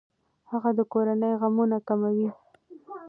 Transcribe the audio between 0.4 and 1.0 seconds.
هغه د